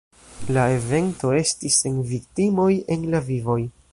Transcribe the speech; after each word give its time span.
La 0.55 0.63
evento 0.77 1.33
estis 1.41 1.77
sen 1.83 2.01
viktimoj 2.13 2.71
en 2.97 3.07
la 3.15 3.25
vivoj. 3.31 3.63